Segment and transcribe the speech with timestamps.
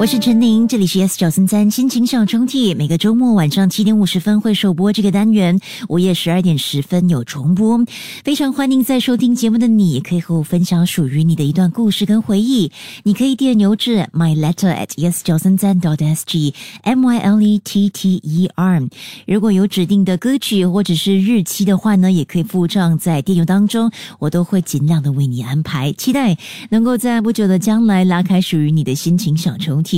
[0.00, 2.74] 我是陈宁，这里是 S 九三三心情小抽屉。
[2.74, 7.78] 每个周末晚上七点五十分会首播这个单元，午夜十二点十分有重播。
[8.24, 12.72] 非常欢迎在收听节目的你，可以和我分享属于你的一段故事跟回忆。
[13.02, 18.50] 你可以电邮至 my letter at s 九三三 dot s g m y l e t t e
[18.54, 18.82] r。
[19.26, 25.92] 如果有指定的歌曲或者是日期的话呢，也可以附上在电邮当中，我都会尽量的为你安排。
[25.92, 26.38] 期待
[26.70, 29.89] 能够在不久的将来拉开属于你的心情小抽屉。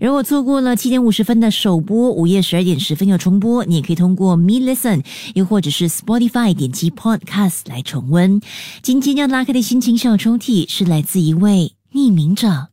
[0.00, 8.40] 如果错过了七点五十分的首播，午夜十二点十分有重播，你也可以通过 Me Listen，又或者是 Spotify 点击 Podcast 来重温。
[8.82, 12.68] 今天要拉开的心情小抽屉是来自一位匿名者。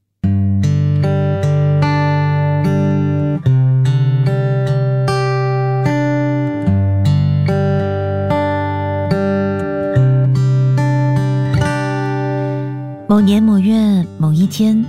[13.07, 14.85] 某年某月某一天，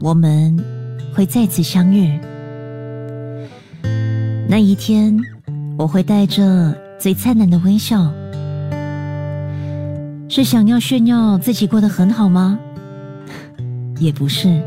[0.00, 0.77] 我们。
[1.18, 2.16] 会再次相遇，
[4.48, 5.18] 那一天，
[5.76, 8.08] 我会带着最灿烂的微笑。
[10.28, 12.56] 是想要炫耀自己过得很好吗？
[13.98, 14.62] 也不是。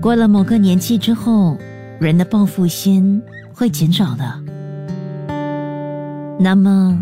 [0.00, 1.58] 过了某个年纪之后，
[1.98, 3.20] 人的报复心
[3.52, 4.32] 会减少的。
[6.38, 6.96] 那么，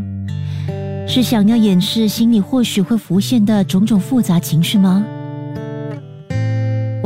[1.06, 5.04] 是想要掩饰心里或许会浮现的种种复杂情绪吗？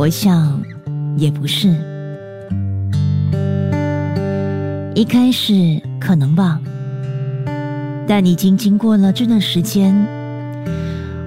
[0.00, 0.58] 我想，
[1.18, 1.68] 也不是。
[4.94, 6.58] 一开始可能吧，
[8.08, 9.94] 但已经经过了这段时间，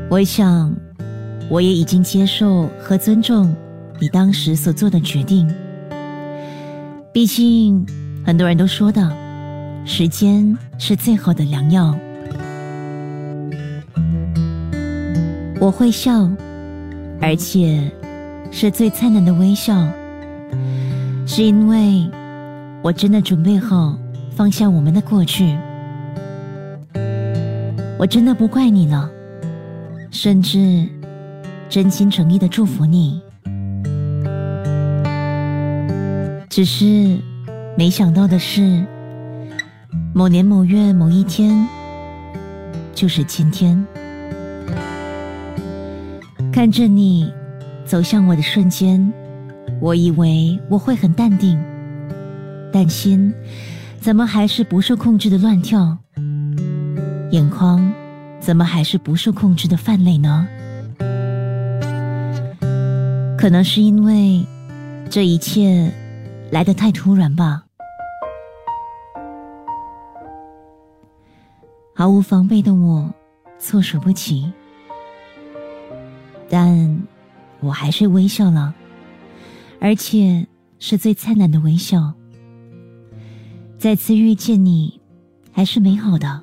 [0.10, 0.76] 我想，
[1.52, 3.56] 我也已经接受和尊重
[4.00, 5.48] 你当时所做的决定。
[7.14, 7.86] 毕竟，
[8.26, 9.08] 很多人都说的，
[9.86, 11.96] 时间是最好的良药。
[15.60, 16.28] 我会笑，
[17.22, 17.80] 而且。
[18.56, 19.86] 是最灿烂的微笑，
[21.26, 22.08] 是因为
[22.84, 23.98] 我真的准备好
[24.30, 25.58] 放下我们的过去，
[27.98, 29.10] 我真的不怪你了，
[30.12, 30.88] 甚至
[31.68, 33.20] 真心诚意的祝福你。
[36.48, 37.18] 只是
[37.76, 38.86] 没想到的是，
[40.14, 41.68] 某年某月某一天，
[42.94, 43.84] 就是今天，
[46.54, 47.34] 看着你。
[47.86, 49.12] 走向我的瞬间，
[49.80, 51.62] 我以为我会很淡定，
[52.72, 53.34] 但心
[54.00, 55.98] 怎么还是不受控制的乱跳？
[57.32, 57.94] 眼眶
[58.40, 60.48] 怎么还是不受控制的泛泪呢？
[63.38, 64.46] 可能是因为
[65.10, 65.92] 这一切
[66.52, 67.64] 来得太突然吧。
[71.94, 73.14] 毫无防备的我，
[73.60, 74.52] 措手不及，
[76.50, 77.03] 但。
[77.64, 78.74] 我还是微笑了，
[79.80, 80.46] 而且
[80.80, 82.14] 是最灿烂的微笑。
[83.78, 85.00] 再次遇见你，
[85.52, 86.42] 还是美好的。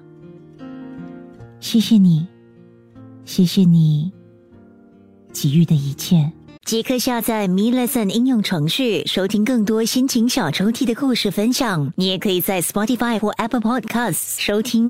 [1.59, 2.27] 谢谢你，
[3.25, 4.11] 谢谢你
[5.33, 6.33] 给予的一切。
[6.65, 11.93] 即刻下载 Me Lesson 应用程序，收听更多心情小抽屉的故事分享。
[11.97, 14.89] 你也可以在 Spotify 或 Apple Podcasts 收听。